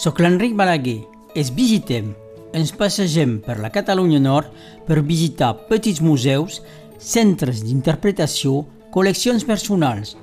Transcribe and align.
Soc 0.00 0.16
l'Enric 0.24 0.54
Balaguer. 0.56 1.02
Es 1.36 1.50
visitem. 1.52 2.14
Ens 2.56 2.70
passegem 2.72 3.34
per 3.44 3.58
la 3.60 3.68
Catalunya 3.68 4.16
Nord 4.24 4.54
per 4.86 5.02
visitar 5.04 5.50
petits 5.68 6.00
museus, 6.00 6.62
centres 6.96 7.60
d'interpretació, 7.66 8.62
col·leccions 8.94 9.44
personals. 9.44 10.14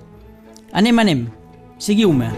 Anem, 0.74 0.98
anem. 1.04 1.22
Seguiu-me. 1.78 2.32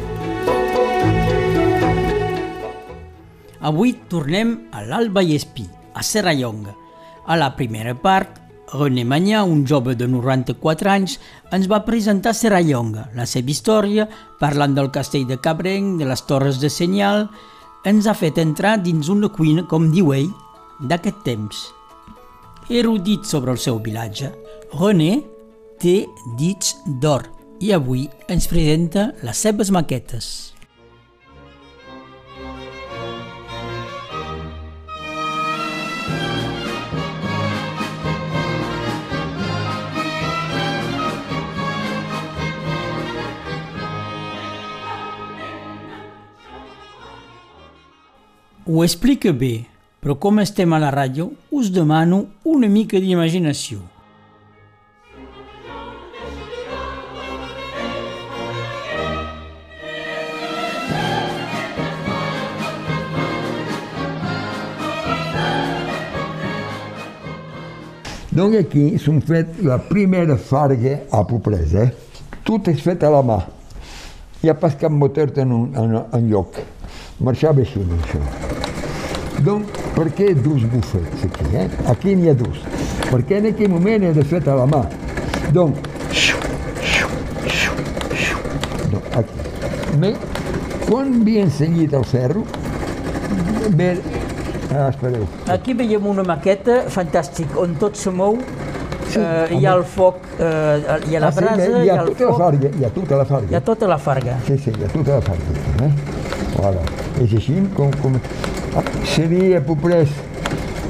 Avui 3.71 3.95
tornem 4.11 4.51
a 4.75 4.83
l'Alt 4.83 5.15
Vallespí, 5.15 5.63
a 5.95 6.03
Serrallonga. 6.03 6.75
A 7.23 7.39
la 7.39 7.53
primera 7.55 7.95
part, 7.95 8.38
René 8.73 9.03
Magnà, 9.05 9.43
un 9.43 9.63
jove 9.65 9.95
de 9.97 10.07
94 10.07 10.91
anys, 10.91 11.17
ens 11.55 11.65
va 11.71 11.81
presentar 11.87 12.35
Serrallonga, 12.37 13.07
la 13.17 13.25
seva 13.29 13.49
història, 13.49 14.05
parlant 14.41 14.75
del 14.77 14.91
castell 14.93 15.25
de 15.29 15.39
Cabrenc, 15.41 15.97
de 15.99 16.09
les 16.09 16.21
torres 16.29 16.59
de 16.61 16.69
senyal, 16.69 17.27
ens 17.87 18.05
ha 18.05 18.13
fet 18.13 18.37
entrar 18.37 18.77
dins 18.83 19.09
una 19.09 19.31
cuina, 19.33 19.65
com 19.65 19.89
diu 19.93 20.13
ell, 20.13 20.29
d'aquest 20.79 21.23
temps. 21.25 21.65
Erudit 22.69 23.25
sobre 23.25 23.55
el 23.55 23.57
seu 23.57 23.81
vilatge, 23.81 24.29
René 24.77 25.23
té 25.81 26.03
dits 26.37 26.75
d'or 27.01 27.25
i 27.59 27.73
avui 27.73 28.05
ens 28.29 28.47
presenta 28.51 29.09
les 29.25 29.41
seves 29.47 29.73
maquetes. 29.73 30.58
Ho 48.71 48.83
explica 48.83 49.31
bé, 49.33 49.63
però 49.97 50.13
com 50.21 50.37
estem 50.43 50.73
a 50.75 50.77
la 50.77 50.91
ràdio, 50.93 51.31
us 51.57 51.71
demano 51.73 52.19
una 52.45 52.67
mica 52.69 52.99
d'imaginació. 53.01 53.79
Donc 68.29 68.53
aquí 68.53 68.85
s'han 69.01 69.17
fet 69.25 69.57
la 69.65 69.79
primera 69.89 70.37
farga 70.37 70.99
a 71.09 71.23
Poprès, 71.25 71.73
eh? 71.73 71.89
Tot 72.45 72.69
és 72.69 72.85
fet 72.85 73.01
a 73.01 73.09
la 73.17 73.25
mà. 73.25 73.41
Hi 74.45 74.53
ha 74.53 74.59
pas 74.61 74.77
cap 74.77 74.93
motor 74.93 75.33
en, 75.41 75.57
un, 75.57 75.73
en, 75.73 75.99
en 76.05 76.29
lloc. 76.29 76.61
Marxava 77.17 77.65
així, 77.65 77.81
això. 77.97 78.48
Donc, 79.45 79.69
per 79.95 80.09
què 80.15 80.33
dos 80.35 80.65
bufets 80.71 81.23
aquí? 81.27 81.45
Eh? 81.55 81.67
Aquí 81.91 82.15
n'hi 82.15 82.29
ha 82.31 82.35
dos. 82.37 82.59
Perquè 83.09 83.39
en 83.39 83.49
aquell 83.53 83.71
moment 83.71 84.03
era 84.09 84.25
fet 84.27 84.47
a 84.51 84.57
la 84.59 84.65
mà. 84.69 84.83
Donc, 85.55 85.79
donc 88.91 89.03
aquí. 89.15 89.47
Mais, 89.99 90.17
quan 90.87 91.13
havia 91.21 91.45
ensenyat 91.47 91.95
el 91.97 92.05
ferro, 92.05 92.43
bé, 93.79 93.93
ah, 94.73 94.89
espereu. 94.89 95.25
Aquí 95.49 95.73
veiem 95.77 96.05
una 96.11 96.25
maqueta 96.27 96.83
fantàstica 96.93 97.59
on 97.63 97.77
tot 97.81 97.97
se 97.99 98.11
mou, 98.13 98.39
Sí, 99.09 99.17
eh, 99.17 99.55
hi 99.57 99.65
ha 99.65 99.71
el 99.73 99.83
foc, 99.89 100.19
eh, 100.37 100.99
hi 101.09 101.15
ha 101.17 101.19
la 101.23 101.29
Ah, 101.29 101.31
sí, 101.33 101.41
brasa, 101.41 101.63
hi 101.65 101.87
hi 101.87 101.89
ha 101.89 101.95
ha 101.95 102.03
el 102.03 102.11
tota 102.11 102.25
la 102.25 102.29
foc, 102.29 102.41
farga, 102.43 102.69
hi 102.77 102.83
ha 102.85 102.89
tota 102.93 103.15
la 103.17 103.23
hi 103.23 103.25
ha 103.25 103.29
farga. 103.31 103.61
tota 103.69 103.87
la 103.89 103.97
farga. 103.97 104.35
Sí, 104.45 104.57
sí, 104.57 104.69
hi 104.77 104.83
ha 104.85 104.89
tota 104.93 105.15
la 105.15 105.21
farga. 105.21 105.55
Eh? 105.85 105.91
Voilà. 106.59 106.83
És 107.23 107.33
així 107.39 107.55
com, 107.75 107.89
com... 108.03 108.19
Seria 109.15 109.61
Poprès 109.65 110.09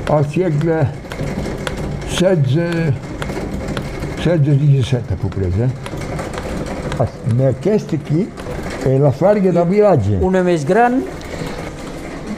al 0.10 0.26
segle 0.34 0.82
XVI, 2.10 2.94
XVI-XVII, 4.24 5.14
a 5.14 5.16
Poprès, 5.22 5.56
eh? 5.60 5.70
Ma 7.38 7.48
aquesta 7.54 7.96
aquí 7.96 8.26
és 8.90 9.00
la 9.00 9.12
farga 9.16 9.54
del 9.56 9.68
vilatge. 9.70 10.20
Una 10.26 10.44
més 10.44 10.66
gran, 10.68 11.02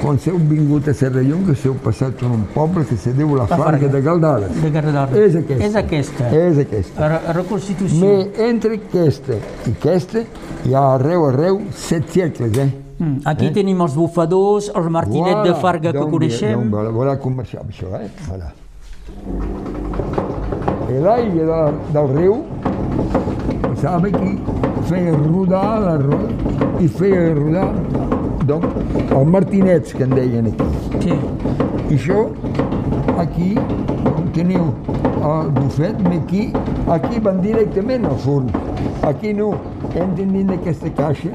Quan 0.02 0.18
heu 0.26 0.40
vingut 0.50 0.88
a 0.90 0.96
Serrallonga, 0.98 1.54
heu 1.62 1.76
passat 1.84 2.16
per 2.18 2.26
un 2.34 2.42
poble 2.56 2.82
que 2.90 2.96
se 2.98 3.12
diu 3.14 3.36
la 3.38 3.44
La 3.44 3.48
farga 3.52 3.66
Farga. 3.66 3.88
de 3.94 4.00
Galdales. 4.02 4.56
de 4.64 4.70
Gardar. 4.74 5.04
És 5.14 5.36
aquesta. 5.36 5.66
És 5.68 5.76
aquesta. 5.76 6.30
És 6.34 6.58
aquesta. 6.58 7.06
A, 7.06 7.20
a 7.30 7.34
reconstitució. 7.38 8.00
Me, 8.02 8.48
entre 8.48 8.80
aquesta 8.80 9.38
i 9.38 9.76
aquesta 9.76 10.24
hi 10.66 10.74
ha 10.74 10.96
arreu, 10.96 11.28
arreu, 11.28 11.62
set 11.78 12.10
cercles, 12.10 12.58
eh? 12.58 12.72
Mm. 13.02 13.22
Aquí 13.26 13.48
tenim 13.56 13.80
els 13.82 13.96
bufadors, 13.98 14.68
el 14.76 14.90
martinet 14.94 15.38
de 15.48 15.54
farga 15.62 15.92
que 15.92 15.98
coneixem. 16.12 16.70
ve- 16.70 16.92
Voilà 16.94 17.18
com 17.18 17.34
marxava 17.34 17.66
això, 17.74 17.88
eh? 17.98 18.10
Voilà. 18.28 18.52
I 20.92 21.00
l'aigua 21.02 21.46
de, 21.50 21.94
del 21.94 22.08
riu, 22.18 22.36
sabe 23.82 24.12
que 24.12 24.38
feia 24.90 25.12
rodar 25.18 25.80
la 25.82 25.96
roda 25.98 26.30
i 26.80 26.88
feia 26.88 27.34
rodar 27.34 27.68
doncs, 28.48 28.68
els 29.12 29.28
martinets 29.28 29.94
que 29.96 30.06
en 30.08 30.16
deien 30.16 30.50
aquí. 30.52 30.68
Sí. 31.04 31.18
I 31.92 31.98
això, 31.98 32.24
aquí, 33.22 33.52
com 34.06 34.30
teniu 34.36 34.70
el 35.22 35.52
bufet, 35.58 36.00
aquí, 36.16 36.48
aquí 36.96 37.22
van 37.24 37.42
directament 37.44 38.08
al 38.10 38.18
forn. 38.24 38.50
Aquí 39.08 39.34
no, 39.38 39.52
entren 39.92 40.32
dins 40.34 40.50
d'aquesta 40.50 40.94
caixa, 40.98 41.34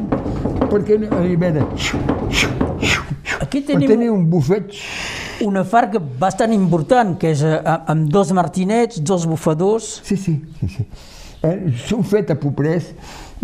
perquè 0.71 0.99
a 1.07 1.23
veure, 1.23 1.67
Aquí 3.41 3.61
tenim 3.63 3.91
tenir 3.91 4.09
un 4.11 4.25
bufet, 4.31 4.73
una 5.45 5.63
farga 5.69 6.01
bastant 6.01 6.55
important, 6.57 7.13
que 7.21 7.35
és 7.35 7.43
eh, 7.45 7.59
amb 7.67 8.09
dos 8.11 8.33
martinets, 8.33 9.03
dos 9.05 9.27
bufadors. 9.29 10.01
sí, 10.05 10.17
sí, 10.17 10.41
sí, 10.61 10.69
sí. 10.79 10.87
Eh, 11.45 11.71
són 11.87 12.03
fet 12.03 12.31
a 12.33 12.37
Poprès 12.41 12.89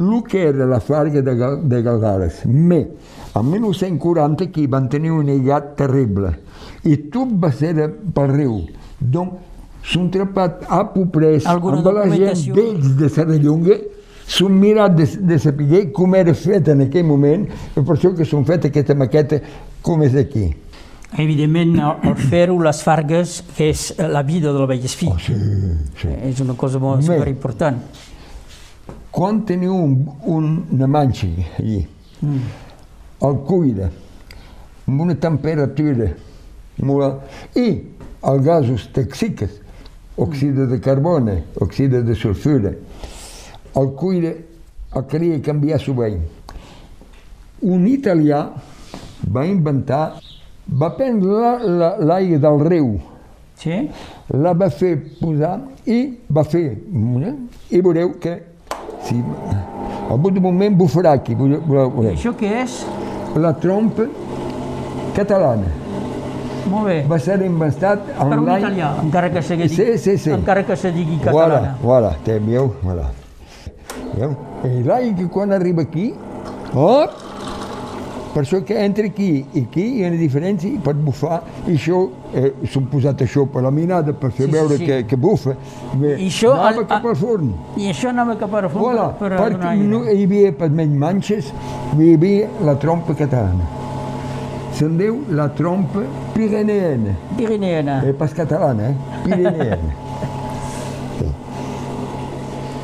el 0.01 0.23
que 0.27 0.47
era 0.49 0.67
la 0.67 0.81
farga 0.81 1.21
de, 1.23 1.35
de 1.69 1.83
Galgares. 1.85 2.41
Me, 2.47 2.87
en 3.35 3.49
1940 3.51 4.45
aquí 4.45 4.67
van 4.67 4.89
tenir 4.93 5.13
un 5.15 5.29
aïllat 5.33 5.73
terrible 5.79 6.35
i 6.85 6.97
tot 7.13 7.33
va 7.41 7.53
ser 7.53 7.73
pel 8.15 8.33
riu. 8.35 8.59
Donc 9.01 9.39
s'han 9.83 10.11
trepat 10.15 10.67
a 10.69 10.85
Poprès 10.93 11.47
amb 11.51 11.65
la 11.89 12.07
gent 12.13 12.55
vells 12.55 12.93
de 12.99 13.09
Serrallonga 13.11 13.79
s'han 14.27 14.55
mirat 14.59 14.95
de, 14.97 15.07
de 15.29 15.39
saber 15.43 15.87
com 15.93 16.15
era 16.15 16.35
fet 16.35 16.69
en 16.73 16.85
aquell 16.87 17.07
moment 17.09 17.47
i 17.49 17.81
per 17.81 17.97
això 17.97 18.13
que 18.17 18.27
s'han 18.29 18.45
fet 18.49 18.69
aquesta 18.69 18.95
maqueta 18.95 19.41
com 19.83 20.03
és 20.07 20.15
aquí. 20.15 20.51
Evidentment, 21.19 21.75
el, 21.77 22.07
el 22.09 22.15
fer-ho, 22.17 22.55
les 22.65 22.79
fargues, 22.81 23.43
és 23.61 23.91
la 24.01 24.23
vida 24.25 24.53
del 24.55 24.65
Vallespí. 24.71 25.11
Oh, 25.13 25.19
sí, 25.21 25.35
sí. 26.01 26.09
És 26.31 26.41
una 26.41 26.55
cosa 26.57 26.81
molt 26.81 27.03
Bé. 27.03 27.19
superimportant. 27.19 27.83
Quan 29.13 29.43
teniu 29.45 29.75
un, 29.77 29.97
un, 30.25 30.47
una 30.73 30.89
manxa 30.89 31.29
allí, 31.59 31.83
Mm. 32.23 32.39
El 33.23 33.37
cuida 33.47 33.91
amb 34.89 35.01
una 35.01 35.15
temperatura 35.15 36.09
molt 36.83 37.57
i 37.59 37.67
els 38.23 38.45
gasos 38.45 38.89
tòxics, 38.95 39.59
òxide 40.19 40.67
de 40.71 40.79
carboni, 40.81 41.39
òxide 41.61 42.03
de 42.05 42.15
sulfura, 42.15 42.73
el 43.77 43.89
cuida 43.99 44.33
el 44.95 45.07
calia 45.09 45.39
canviar 45.41 45.81
sovint. 45.81 46.21
Un 47.63 47.87
italià 47.87 48.43
va 49.33 49.45
inventar, 49.47 50.19
va 50.69 50.91
prendre 50.97 51.31
la- 51.31 51.59
la- 51.65 51.97
l'aigua 51.99 52.39
del 52.39 52.61
riu, 52.69 53.01
Sí? 53.57 53.89
la 54.35 54.53
va 54.53 54.69
fer 54.71 54.97
posar 55.21 55.61
i 55.87 56.19
va 56.29 56.43
fer 56.45 56.79
i 57.71 57.81
veureu 57.81 58.19
que 58.19 58.43
si, 59.05 59.15
al 60.11 60.19
bout 60.19 60.33
d'un 60.35 60.43
moment 60.43 60.77
bufarà 60.77 61.13
aquí, 61.13 61.35
veureu, 61.35 61.61
veureu. 61.67 62.13
Això 62.13 62.33
què 62.35 62.51
és? 62.65 62.85
La 63.37 63.53
trompa 63.57 64.05
catalana 65.17 65.71
Molt 66.69 66.87
bé. 66.87 66.97
va 67.09 67.19
ser 67.19 67.39
inventat 67.45 68.05
Per 68.07 68.27
en 68.27 68.39
un 68.39 68.47
l'any... 68.47 68.63
italià, 68.63 68.91
encara 69.03 69.31
que 69.33 69.43
se 69.43 69.57
digui, 69.57 69.75
Sí, 69.75 69.99
sí, 69.99 70.17
sí. 70.19 70.31
encara 70.31 70.63
que 70.65 70.77
se 70.77 70.93
digui 70.93 71.19
Voilà, 71.25 71.33
catalana. 71.33 71.77
voilà, 71.83 72.13
te 72.25 72.39
veieu? 72.39 72.73
Voilà. 72.83 73.09
Veieu? 74.15 74.37
I 74.65 74.83
l'aigua 74.87 75.17
que 75.19 75.29
quan 75.29 75.53
arriba 75.53 75.83
aquí, 75.83 76.13
oh, 76.75 77.07
per 78.33 78.43
això 78.45 78.63
que 78.65 78.77
entre 78.85 79.07
aquí 79.11 79.45
i 79.53 79.61
aquí 79.67 79.83
hi 79.99 80.05
ha 80.05 80.09
una 80.09 80.17
diferència 80.21 80.71
i 80.73 80.79
pot 80.83 80.97
bufar 80.97 81.43
i 81.67 81.75
això, 81.77 81.99
eh, 82.35 82.53
s'han 82.73 82.87
posat 82.93 83.21
això 83.27 83.45
per 83.47 83.63
la 83.63 83.71
minada 83.71 84.13
per 84.13 84.31
fer 84.33 84.47
Sí, 84.47 84.53
veure 84.53 84.77
sí. 84.79 84.87
que, 84.87 85.03
que 85.07 85.17
bufa. 85.17 85.55
Bé, 85.95 86.17
I 86.19 86.29
això 86.31 86.53
anava 86.55 86.69
al- 86.81 86.87
cap 86.87 87.05
a- 87.05 87.09
al 87.11 87.17
forn. 87.17 87.53
I 87.77 87.91
això 87.93 88.09
anava 88.09 88.37
cap 88.41 88.55
a 88.55 88.63
fons 88.69 88.85
Voilà, 88.87 89.09
per, 89.19 89.29
per 89.37 89.53
perquè 89.59 89.77
no 89.89 90.05
hi 90.09 90.25
havia 90.25 90.53
per 90.53 90.71
menys 90.71 90.97
manxes, 90.99 91.53
hi 91.99 92.15
havia 92.15 92.49
la 92.65 92.75
trompa 92.77 93.15
catalana. 93.15 93.69
Se'n 94.73 94.97
diu 94.97 95.19
la 95.29 95.49
trompa 95.53 96.01
pireneana, 96.33 97.13
Pirineana. 97.37 98.03
eh, 98.09 98.13
pas 98.15 98.33
catalana, 98.33 98.89
eh? 98.89 98.95
Pireneana. 99.25 99.93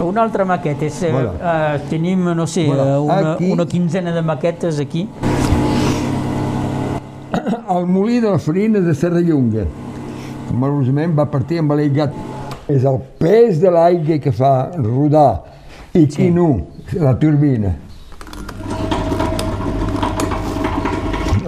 Una 0.01 0.23
altra 0.23 0.45
maqueta. 0.45 0.85
És, 0.87 1.03
eh, 1.03 1.11
Voilà. 1.13 1.33
eh, 1.75 1.81
tenim, 1.91 2.25
no 2.35 2.47
sé, 2.47 2.67
Voilà. 2.67 2.95
eh, 2.95 2.99
una, 2.99 3.33
Aquí- 3.35 3.51
una 3.53 3.67
quinzena 3.67 4.13
de 4.13 4.23
maquetes 4.23 4.79
aquí. 4.81 5.09
al 7.69 7.87
molí 7.87 8.21
de 8.21 8.31
la 8.31 8.39
farina 8.39 8.81
de 8.81 8.95
Serrallonga. 8.95 9.65
Malosament 10.55 11.19
va 11.19 11.27
partir 11.31 11.59
amb 11.59 11.73
l'aigat. 11.73 12.13
És 12.69 12.85
el 12.85 12.99
pes 13.19 13.61
de 13.61 13.71
l'aigua 13.71 14.19
que 14.19 14.31
fa 14.33 14.71
rodar 14.77 15.43
i 15.95 16.03
sí. 16.07 16.17
quinu, 16.17 16.67
la 17.01 17.15
turbina. 17.19 17.75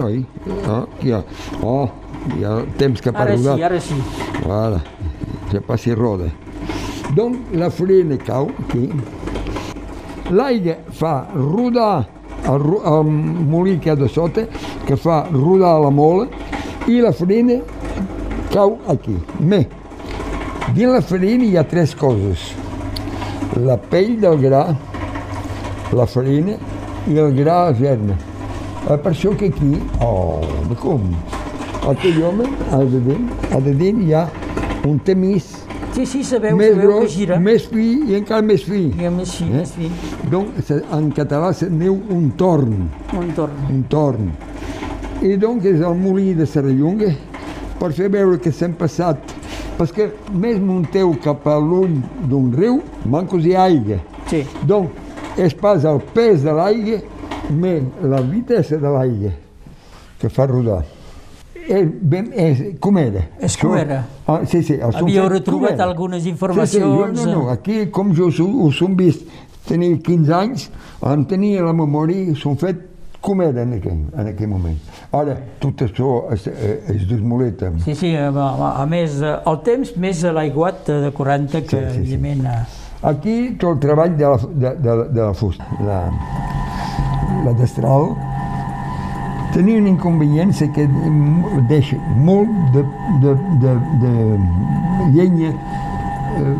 Oi, 0.03 0.25
oh, 0.67 0.87
ja, 1.03 1.23
oh, 1.61 1.89
ja 2.41 2.55
temps 2.77 3.01
que 3.01 3.11
per 3.13 3.21
Ara 3.21 3.35
rodar. 3.35 3.55
sí, 3.57 3.63
ara 3.63 3.79
sí. 3.79 3.95
Voilà, 4.43 4.79
ja 5.51 5.61
passi 5.61 5.93
roda. 5.93 6.25
Donc 7.15 7.35
la 7.53 7.69
farina 7.69 8.15
cau 8.17 8.49
aquí. 8.63 8.87
L'aigua 10.31 10.77
fa 10.95 11.27
rodar 11.35 12.05
el, 12.47 12.63
el 12.87 13.09
molí 13.51 13.77
que 13.83 13.95
de 13.99 14.07
sota, 14.07 14.45
que 14.87 14.95
fa 14.95 15.25
rodar 15.33 15.75
la 15.83 15.91
mola, 15.91 16.29
i 16.87 17.01
la 17.03 17.11
farina 17.11 17.59
cau 18.53 18.77
aquí. 18.87 19.17
Bé, 19.39 19.65
dins 20.71 20.93
la 20.93 21.01
farina 21.03 21.43
hi 21.43 21.57
ha 21.59 21.65
tres 21.67 21.95
coses. 21.99 22.51
La 23.59 23.75
pell 23.75 24.15
del 24.21 24.39
gra, 24.39 24.63
la 25.91 26.07
farina 26.07 26.55
i 27.11 27.19
el 27.19 27.35
gra 27.35 27.65
gerna. 27.75 28.15
Per 28.87 29.11
això 29.11 29.35
que 29.37 29.51
aquí, 29.51 29.75
oh, 30.01 30.39
com? 30.79 31.11
Aquell 31.91 32.23
home, 32.23 32.47
a 32.71 32.79
de 32.87 33.01
dins, 33.03 33.51
a 33.51 33.59
de 33.59 33.75
dins 33.75 34.07
hi 34.07 34.15
ha 34.15 34.29
un 34.87 34.97
temís 35.05 35.60
Sí, 35.93 36.05
sí, 36.05 36.23
sabeu, 36.23 36.55
més 36.55 36.71
sabeu 36.75 36.87
que 36.89 36.99
gros, 37.01 37.11
gira. 37.15 37.39
més 37.39 37.65
fi 37.67 37.87
i 38.07 38.15
encara 38.15 38.41
més 38.41 38.63
fi. 38.63 38.85
I 38.95 39.09
més 39.11 39.33
fi, 39.35 39.43
Eh? 39.43 39.57
més 39.57 39.71
fi. 39.75 39.89
Donc, 40.31 40.47
se- 40.63 40.81
en 40.91 41.09
català 41.11 41.51
se'n 41.53 41.77
diu 41.79 41.97
un 42.09 42.29
torn, 42.37 42.89
Un 43.17 43.33
torn. 43.35 43.51
un 43.69 43.83
torn. 43.89 44.31
I 45.21 45.35
donc 45.37 45.65
és 45.65 45.81
el 45.81 45.93
molí 45.95 46.33
de 46.33 46.45
Serrallonga 46.45 47.11
per 47.79 47.91
fer 47.93 48.09
veure 48.09 48.39
que 48.39 48.51
s'han 48.51 48.73
passat, 48.73 49.17
perquè 49.77 50.09
més 50.33 50.57
munteu 50.59 51.13
cap 51.21 51.45
a 51.47 51.59
l'ull 51.59 51.99
d'un 52.23 52.51
riu, 52.53 52.81
mancos 53.05 53.43
hi 53.45 53.53
ha 53.55 53.63
aigua. 53.63 53.99
Sí. 54.27 54.45
Donc, 54.65 54.89
és 55.37 55.53
pas 55.53 55.83
el 55.83 55.99
pes 56.13 56.41
de 56.43 56.51
l'aigua, 56.53 56.99
més 57.51 57.83
la 58.01 58.21
vitesa 58.21 58.77
de 58.77 58.87
l'aigua 58.87 59.31
que 60.19 60.29
fa 60.29 60.45
rodar. 60.47 60.83
És, 61.71 61.87
ben, 62.11 62.27
és, 62.35 62.61
com 62.83 62.97
era? 62.99 63.21
És 63.39 63.55
com 63.59 63.75
era. 63.79 64.01
Ah, 64.27 64.41
sí, 64.49 64.59
sí. 64.67 64.75
Havíeu 64.83 65.29
retrobat 65.31 65.79
algunes 65.79 66.23
Sí, 66.23 66.31
sí, 66.31 66.31
jo, 66.31 66.35
informacions, 66.35 67.25
no, 67.25 67.31
no, 67.31 67.43
eh? 67.49 67.53
aquí, 67.53 67.85
com 67.95 68.11
jo 68.17 68.27
us, 68.27 68.39
us 68.41 68.81
hem 68.83 68.95
vist 68.99 69.23
tenir 69.69 69.93
15 70.03 70.33
anys, 70.35 70.69
em 71.07 71.23
tenia 71.29 71.63
la 71.63 71.71
memòria, 71.77 72.33
s'han 72.35 72.57
fet 72.59 72.87
com 73.21 73.39
era 73.45 73.61
en 73.61 73.75
aquell, 73.77 73.99
en 74.17 74.27
aquell 74.33 74.49
moment. 74.49 74.77
Ara, 75.13 75.35
tot 75.61 75.83
això 75.85 76.09
es, 76.33 76.47
eh, 76.49 76.79
es 76.95 77.03
desmoleta. 77.07 77.69
Sí, 77.85 77.93
sí, 77.95 78.15
a, 78.17 78.31
a, 78.33 78.71
a 78.81 78.85
més, 78.89 79.19
eh, 79.21 79.35
el 79.45 79.59
temps 79.63 79.91
més 80.01 80.23
a 80.25 80.31
l'aiguat 80.33 80.89
eh, 80.89 80.99
de 81.05 81.11
40, 81.13 81.61
que 81.69 81.69
Sí, 81.69 81.77
sí, 81.77 81.93
sí. 81.93 81.99
evidentment... 82.15 82.45
eh, 82.49 82.79
Aquí 83.03 83.55
tot 83.61 83.71
el 83.75 83.79
treball 83.81 84.11
de 84.17 84.25
la, 84.27 84.37
de, 84.37 84.71
de, 84.81 84.95
de 85.13 85.21
la 85.21 85.33
fusta, 85.33 85.65
la, 85.85 86.01
la 87.45 87.53
destral, 87.57 88.11
tenia 89.53 89.79
un 89.81 89.87
inconvenient 89.91 90.53
és 90.53 90.69
que 90.75 90.85
deixa 91.69 91.97
molt 92.25 92.51
de, 92.75 92.83
de, 93.23 93.33
de, 93.63 93.73
de 94.03 94.13
llenya 95.15 95.51
eh, 95.51 96.55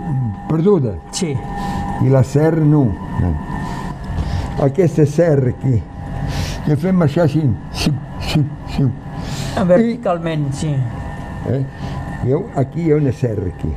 perduda 0.50 0.98
Sí, 1.16 1.36
i 2.02 2.10
la 2.10 2.24
serra 2.24 2.66
no. 2.66 2.88
Aquesta 4.62 5.06
serra 5.06 5.54
aquí, 5.54 5.80
que 6.66 6.76
fem 6.78 6.98
marxar 6.98 7.28
així, 7.28 7.44
xiu, 7.74 7.96
xiu, 8.28 8.44
xiu. 8.76 8.90
verticalment, 9.68 10.52
sí. 10.54 10.76
Eh? 11.50 11.64
Veieu? 12.24 12.46
Aquí 12.56 12.86
hi 12.86 12.92
ha 12.92 13.00
una 13.02 13.12
serra 13.12 13.48
aquí. 13.50 13.72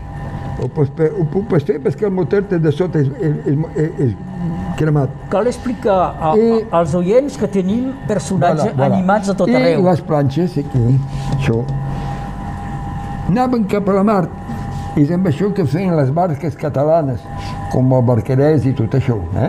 Ho, 0.61 0.69
pots, 0.69 0.91
ho 1.19 1.25
puc 1.33 1.55
fer 1.65 1.79
perquè 1.83 2.07
el 2.07 2.13
motor 2.15 2.45
de 2.49 2.73
sota 2.73 3.01
és, 3.01 3.09
és, 3.19 3.57
és, 3.77 3.91
és 4.07 4.13
cremat. 4.79 5.11
Cal 5.31 5.47
explicar 5.51 5.99
a, 6.21 6.33
I- 6.37 6.63
a, 6.63 6.79
als 6.81 6.95
oients 6.95 7.37
que 7.41 7.49
tenim 7.49 7.93
personatges 8.09 8.73
animats 8.79 9.29
a 9.31 9.35
tot 9.39 9.49
I 9.49 9.57
arreu. 9.59 9.85
les 9.89 10.01
planxes 10.03 10.57
aquí, 10.59 10.85
això, 11.37 11.61
anaven 13.29 13.65
cap 13.69 13.89
a 13.89 13.93
la 13.99 14.05
mar. 14.05 14.25
I 14.97 15.03
és 15.03 15.11
amb 15.11 15.27
això 15.27 15.49
que 15.55 15.65
feien 15.67 15.97
les 15.99 16.11
barques 16.15 16.55
catalanes, 16.57 17.23
com 17.73 17.91
el 17.97 18.05
Barcarès 18.07 18.67
i 18.69 18.73
tot 18.79 18.95
això. 18.95 19.17
Eh? 19.43 19.49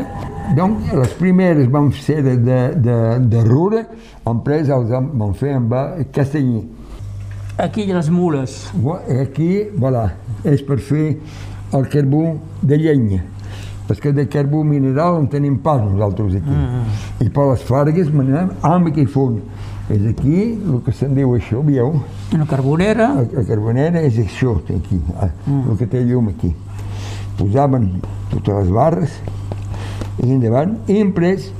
Donc, 0.57 0.79
les 0.93 1.13
primeres 1.19 1.67
van 1.73 1.91
ser 1.93 2.21
de, 2.25 2.35
de, 2.41 2.57
de, 2.81 2.95
de 3.29 3.43
Rura, 3.45 3.83
després 4.25 4.69
els 4.73 4.89
van 4.89 5.33
fer 5.37 5.53
amb 5.59 5.73
eh, 5.77 6.07
Castellí. 6.13 6.63
Aquí 7.61 7.85
les 7.87 8.09
mules. 8.09 8.57
Aquí, 9.21 9.51
voilà, 9.77 10.09
és 10.43 10.61
per 10.65 10.79
fer 10.83 11.15
el 11.73 11.85
carbó 11.93 12.35
de 12.61 12.77
llenya. 12.81 13.21
Perquè 13.85 14.11
de 14.17 14.25
carbó 14.31 14.63
mineral 14.65 15.19
en 15.19 15.27
tenim 15.29 15.59
pas 15.61 15.81
nosaltres 15.83 16.39
aquí. 16.39 16.55
I 17.25 17.29
per 17.29 17.45
les 17.51 17.65
fargues 17.67 18.09
manem 18.13 18.49
amb 18.65 18.89
aquell 18.89 19.07
fons. 19.07 19.41
És 19.93 20.01
aquí 20.09 20.39
el 20.55 20.79
que 20.81 20.91
se'n 20.97 21.13
diu 21.13 21.35
això, 21.37 21.61
veieu? 21.61 21.91
Una 22.33 22.47
carbonera. 22.49 23.11
La, 23.19 23.25
la 23.35 23.43
carbonera 23.45 24.01
és 24.01 24.17
això, 24.17 24.55
aquí, 24.73 24.97
ah, 25.21 25.29
el 25.53 25.77
que 25.77 25.85
té 25.85 26.01
llum 26.01 26.31
aquí. 26.31 26.49
Posaven 27.37 27.91
totes 28.31 28.63
les 28.63 28.73
barres 28.73 29.19
i 30.23 30.31
endavant, 30.31 30.79
i 30.89 31.03
després 31.03 31.51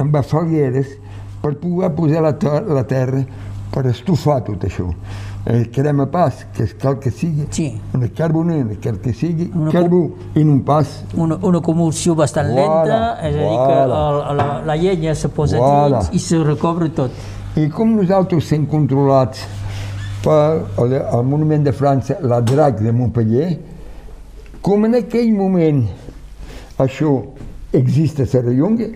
amb 0.00 0.16
falgueres 0.24 0.94
per 1.42 1.56
poder 1.60 1.90
posar 1.96 2.22
la, 2.24 2.32
ter 2.38 2.62
la 2.64 2.84
terra 2.88 3.24
per 3.72 3.84
estufar 3.90 4.40
tot 4.46 4.64
això. 4.64 4.88
El 5.44 5.70
crema 5.74 6.06
pas, 6.06 6.44
que 6.54 6.62
és 6.62 6.74
cal 6.78 7.00
que 7.02 7.10
sigui 7.10 7.48
Sí. 7.50 7.80
una 7.94 8.06
carbonera, 8.08 8.76
cal 8.80 9.00
que 9.02 9.12
sigui 9.12 9.50
Una 9.54 9.72
carbó 9.72 10.12
i 10.36 10.40
un 10.44 10.60
pas. 10.62 11.02
Una, 11.16 11.34
una 11.42 11.60
commoció 11.60 12.14
bastant 12.14 12.52
Voilà, 12.52 12.84
lenta, 12.84 13.18
és 13.26 13.34
a 13.34 13.38
dir 13.38 13.58
que 13.66 13.78
el, 13.82 14.36
la, 14.38 14.62
la 14.66 14.76
llenya 14.76 15.14
se 15.16 15.28
posa 15.28 15.58
Voilà. 15.58 15.98
dins 16.04 16.14
i 16.14 16.18
se 16.20 16.38
recobra 16.44 16.88
tot. 16.94 17.10
I 17.56 17.68
com 17.68 17.96
nosaltres 17.96 18.44
estem 18.44 18.66
controlats 18.66 19.42
per 20.22 20.62
el, 20.78 20.92
el 20.94 21.24
Monument 21.26 21.64
de 21.64 21.72
França, 21.72 22.16
la 22.22 22.40
Drac 22.40 22.78
de 22.80 22.92
Montpellier, 22.92 23.58
com 24.62 24.84
en 24.86 24.94
aquell 24.94 25.32
moment 25.34 25.82
això 26.78 27.16
existe 27.72 28.22
a 28.22 28.26
Serrallonga, 28.26 28.86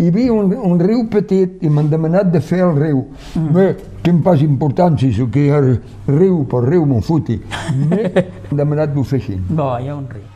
hi 0.00 0.08
havia 0.08 0.32
un, 0.32 0.52
un 0.56 0.78
riu 0.80 1.02
petit 1.12 1.60
i 1.60 1.68
m'han 1.68 1.90
demanat 1.92 2.30
de 2.32 2.40
fer 2.40 2.62
el 2.64 2.76
riu. 2.78 3.02
Mm. 3.36 3.48
Bé, 3.52 3.64
té 4.00 4.12
pas 4.24 4.40
importància, 4.40 5.10
això 5.10 5.26
que 5.28 5.42
hi 5.44 5.50
ha 5.52 5.60
riu 5.60 6.44
per 6.48 6.62
riu, 6.64 6.86
foti. 7.04 7.36
Bé, 7.90 8.06
m'han 8.48 8.62
demanat 8.62 8.94
d'ho 8.94 9.04
fer 9.04 9.20
així. 9.20 9.36
Bo, 9.50 9.74
hi 9.76 9.90
ha 9.90 9.96
un 9.96 10.06
riu. 10.08 10.28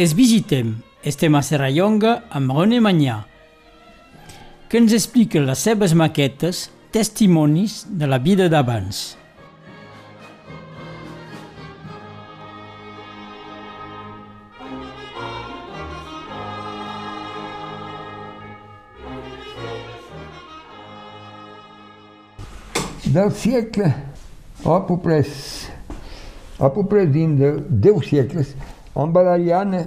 Es 0.00 0.12
visitem, 0.16 0.74
estem 1.04 1.34
a 1.36 1.40
Serrallonga 1.44 2.12
amb 2.32 2.52
René 2.56 2.78
Magnà, 2.80 3.16
que 4.68 4.78
ens 4.80 4.92
explica 4.96 5.40
les 5.44 5.64
seves 5.64 5.96
maquetes, 5.96 6.68
testimonis 6.92 7.86
de 7.88 8.06
la 8.06 8.18
vida 8.18 8.48
d'abans. 8.48 9.16
del 23.10 23.32
siècle, 23.34 23.88
a 24.64 24.80
peu 24.86 24.98
a 26.60 26.68
peu 26.70 27.06
dins 27.10 27.34
de 27.34 27.56
10 27.68 28.04
siècles, 28.06 28.52
amb 28.94 29.16
la 29.16 29.36
llana 29.38 29.80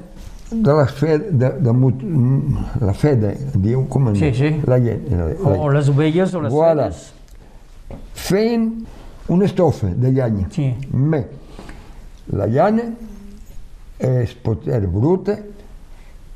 de 0.54 0.74
la 0.74 0.86
fe 0.88 1.18
de, 1.20 1.50
de, 1.60 1.72
mm, 1.74 2.58
la 2.82 2.94
fe 2.94 3.16
de, 3.16 3.34
diu, 3.56 3.86
com 3.90 4.08
en 4.10 4.16
Sí, 4.16 4.34
sí. 4.34 4.52
La 4.68 4.78
llana. 4.78 5.26
La, 5.26 5.50
O, 5.50 5.66
o 5.66 5.70
les 5.74 5.90
ovelles 5.90 6.34
o 6.36 6.42
les 6.42 6.52
Voilà. 6.54 6.90
fedes. 6.92 7.14
Feien 8.14 8.86
una 9.30 9.46
estofa 9.46 9.88
de 9.88 10.12
llana. 10.12 10.48
Sí. 10.52 10.74
Bé, 10.92 11.24
la 12.34 12.48
llana 12.48 12.84
és, 14.00 14.34
pot 14.44 14.64
ser 14.66 14.82
bruta, 14.88 15.38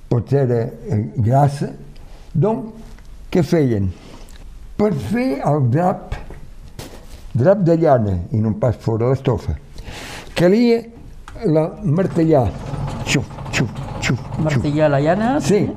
pot 0.09 0.29
ser 0.29 0.45
eh, 0.51 1.01
grassa, 1.17 1.71
doncs, 2.33 2.73
què 3.31 3.43
feien? 3.43 3.89
Per 4.77 4.91
fer 4.93 5.41
el 5.45 5.69
drap, 5.73 6.15
drap 7.33 7.63
de 7.65 7.75
llana, 7.77 8.19
i 8.31 8.37
no 8.41 8.53
pas 8.61 8.75
fora 8.79 9.09
l'estofa, 9.09 9.57
calia 10.37 10.83
la 11.45 11.67
martellar, 11.83 12.47
xuf, 13.05 13.25
xuf, 13.51 13.69
xuf. 14.07 14.19
Martillar 14.43 14.89
la 14.89 14.99
llana. 15.01 15.37
Sí, 15.41 15.67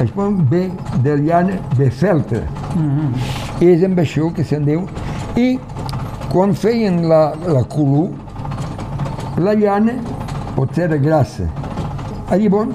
això 0.00 0.26
ve 0.50 0.70
de 1.04 1.16
llana 1.22 1.58
de 1.76 1.90
feltre. 1.90 2.42
I 3.60 3.66
és 3.72 3.84
amb 3.84 3.98
això 4.02 4.32
que 4.34 4.44
se'n 4.44 4.64
diu. 4.66 4.86
I 5.36 5.58
quan 6.32 6.52
feien 6.54 7.02
la, 7.08 7.34
la 7.46 7.64
color, 7.64 8.08
La 9.36 9.52
llana 9.52 9.92
pot 10.56 10.72
ser 10.74 10.88
grassa. 10.98 11.44
Llavors, 12.32 12.72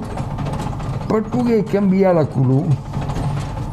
per 1.10 1.24
poder 1.34 1.64
canviar 1.66 2.14
la 2.14 2.24
color, 2.30 2.68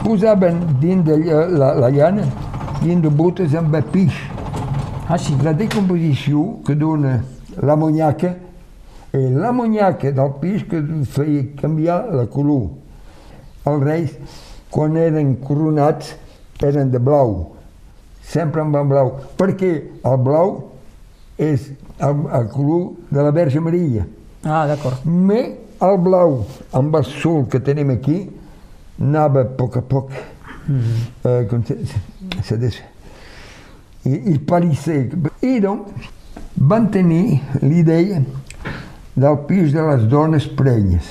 posaven 0.02 0.62
dins 0.80 1.04
de 1.04 1.18
lla- 1.20 1.46
la, 1.52 1.74
la 1.74 1.90
llana, 1.90 2.24
dins 2.80 3.02
de 3.02 3.10
botes 3.10 3.54
amb 3.54 3.76
pix. 3.92 4.14
Ah, 5.08 5.18
sí. 5.18 5.36
La 5.44 5.52
decomposició 5.52 6.62
que 6.64 6.74
dona 6.74 7.18
l'amonyaca 9.12 9.18
és 9.18 9.36
l'amonyaca 9.40 10.12
del 10.12 10.32
peix 10.40 10.64
que 10.68 10.82
feia 11.08 11.44
canviar 11.60 12.00
la 12.12 12.26
color. 12.26 12.68
Els 13.66 13.84
reis, 13.84 14.16
quan 14.70 14.96
eren 14.96 15.36
coronats, 15.44 16.14
eren 16.62 16.90
de 16.90 16.98
blau, 16.98 17.54
sempre 18.22 18.60
amb 18.60 18.76
el 18.76 18.88
blau, 18.88 19.12
perquè 19.38 19.72
el 20.04 20.18
blau 20.24 20.54
és 21.38 21.70
el, 21.98 22.24
el 22.34 22.48
color 22.52 22.92
de 23.10 23.22
la 23.22 23.32
Verge 23.32 23.60
Maria. 23.60 24.04
Ah, 24.44 24.66
d'acord. 24.66 25.04
Me 25.04 25.40
el 25.80 25.98
blau 26.02 26.42
amb 26.74 26.96
el 26.98 27.06
sol 27.06 27.46
que 27.50 27.60
tenim 27.62 27.90
aquí 27.94 28.26
anava 28.98 29.44
a 29.44 29.50
poc 29.58 29.76
a 29.78 29.82
poc 29.82 30.10
eh, 30.12 31.46
com 31.48 31.62
se, 31.64 31.78
se. 32.44 32.84
I, 34.04 34.14
i 34.34 34.38
parissé. 34.38 35.04
I 35.42 35.58
doncs 35.62 36.10
van 36.58 36.88
tenir 36.90 37.38
l'idea 37.62 38.22
del 39.18 39.40
pis 39.48 39.72
de 39.74 39.82
les 39.82 40.04
dones 40.10 40.46
prenyes. 40.58 41.08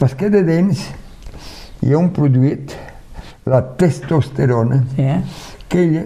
Perquè 0.00 0.30
de 0.32 0.42
dents 0.46 0.80
hi 1.82 1.92
ha 1.92 1.98
un 2.00 2.10
produït, 2.14 2.72
la 3.46 3.60
testosterona, 3.78 4.82
Sí, 4.96 5.08
que 5.68 5.82
ella 5.82 6.04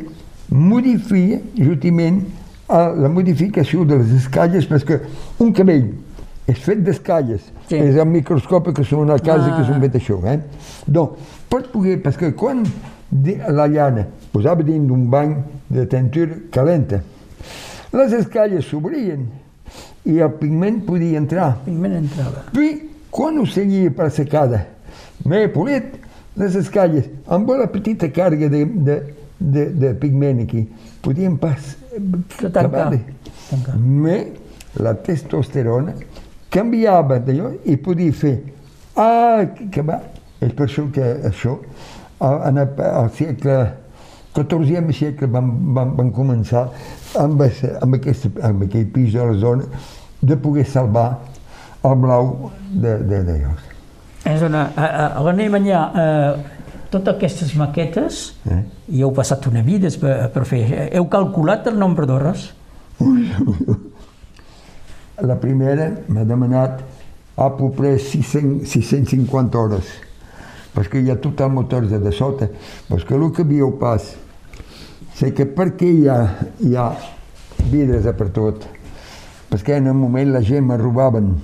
modifica 0.50 1.40
justament 1.58 2.22
a 2.68 2.88
la 2.96 3.08
modificació 3.12 3.84
de 3.86 3.98
les 4.00 4.12
escalles 4.22 4.66
perquè 4.68 5.00
un 5.42 5.52
cabell 5.54 5.90
és 6.48 6.58
fet 6.62 6.82
d'escalles, 6.86 7.42
Sí. 7.68 7.76
és 7.76 7.96
el 7.98 8.06
microscopi 8.06 8.72
que 8.72 8.84
són 8.84 9.10
a 9.10 9.18
casa 9.18 9.52
Ah. 9.52 9.56
que 9.58 9.66
són 9.66 9.80
fet 9.80 9.94
això. 9.98 10.20
Eh? 10.24 10.38
Donc, 10.86 11.16
per 11.50 11.62
poder, 11.72 12.00
perquè 12.02 12.32
quan 12.34 12.62
la 13.48 13.66
llana 13.66 14.06
posava 14.32 14.62
dins 14.62 14.86
d'un 14.86 15.08
bany 15.10 15.36
de 15.68 15.86
tintura 15.86 16.36
calenta, 16.50 17.00
les 17.92 18.12
escalles 18.12 18.64
s'obrien 18.64 19.26
i 20.06 20.18
el 20.22 20.32
pigment 20.40 20.80
podia 20.86 21.18
entrar. 21.18 21.56
Pigment 21.64 21.98
entrava. 21.98 22.46
Puis, 22.54 22.82
quan 23.10 23.38
ho 23.40 23.46
seguia 23.48 23.90
per 23.94 24.10
secada, 24.14 24.64
m'he 25.24 25.46
polit 25.54 25.96
les 26.36 26.56
escalles 26.58 27.08
amb 27.32 27.50
la 27.56 27.68
petita 27.72 28.10
càrrega 28.12 28.48
de, 28.52 28.64
de, 28.64 28.96
de, 29.40 29.64
de 29.82 29.94
pigment 30.00 30.42
aquí. 30.44 30.66
Podíem 31.02 31.38
pas 31.40 31.74
acabar 32.44 32.90
de-. 32.92 33.02
Me 33.78 34.18
la 34.82 34.92
testosterona 34.94 35.94
canviava 36.52 37.18
d'allò 37.22 37.52
i 37.64 37.76
podia 37.80 38.12
fer 38.12 38.36
ah, 38.96 39.44
que 39.72 39.82
va. 39.82 40.00
És 40.40 40.52
per 40.52 40.66
això 40.66 40.84
que 40.92 41.04
això 41.24 41.56
en 42.20 42.60
el, 42.60 42.68
al 42.84 43.10
segle 43.16 43.56
14è 44.36 44.82
segle 44.92 45.28
van, 45.32 45.48
van, 45.74 45.94
van 45.96 46.12
començar 46.12 46.66
amb, 47.14 47.40
amb, 47.42 47.94
aquest, 48.00 48.28
amb 48.42 48.66
aquell 48.66 48.86
pis 48.92 49.14
de 49.14 49.24
la 49.24 49.38
zona 49.40 49.64
de 50.20 50.36
poder 50.36 50.66
salvar 50.66 51.08
el 51.84 51.96
blau 52.02 52.50
de, 52.72 52.98
de, 53.06 53.22
d'allò. 53.28 53.54
És 54.26 54.42
una... 54.42 54.66
A, 54.74 54.86
a, 55.06 55.22
René 55.22 55.46
Manyà, 55.52 55.82
eh, 56.02 56.32
totes 56.90 57.14
aquestes 57.14 57.54
maquetes, 57.58 58.22
Eh? 58.50 58.62
i 58.96 59.02
heu 59.02 59.12
passat 59.14 59.46
una 59.50 59.62
vida 59.66 59.90
per, 60.00 60.16
per 60.34 60.44
fer. 60.48 60.62
Heu 60.92 61.06
calculat 61.12 61.66
el 61.70 61.78
nombre 61.78 62.06
d'hores? 62.08 62.50
La 65.30 65.36
primera 65.40 65.90
m'ha 66.08 66.26
demanat 66.28 66.82
a 67.36 67.48
peu 67.52 67.70
près 67.76 68.10
600, 68.12 68.66
650 68.68 69.58
hores, 69.60 69.88
perquè 70.74 71.00
hi 71.00 71.10
ha 71.12 71.16
tot 71.20 71.40
el 71.44 71.52
motor 71.52 71.86
de 71.88 72.12
sota, 72.12 72.48
perquè 72.88 73.16
el 73.16 73.28
que 73.36 73.44
viu 73.44 73.74
pas, 73.80 74.14
és 75.16 75.32
que 75.32 75.46
perquè 75.48 75.88
hi 75.88 76.08
ha, 76.12 76.20
hi 76.60 76.74
ha 76.76 76.90
vidres 77.70 78.06
a 78.06 78.12
per 78.16 78.28
tot, 78.36 78.66
perquè 79.50 79.78
en 79.80 79.88
un 79.92 80.00
moment 80.00 80.32
la 80.34 80.42
gent 80.44 80.66
me 80.68 80.76
robaven 80.76 81.34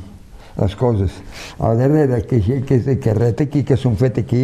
les 0.57 0.75
coses. 0.77 1.13
A 1.59 1.73
darrere, 1.75 2.21
que, 2.29 2.41
que 2.67 2.77
és 2.77 2.85
de 2.85 2.99
carreta 3.01 3.47
aquí, 3.47 3.63
que 3.65 3.79
són 3.81 3.97
fet 3.97 4.21
aquí, 4.21 4.43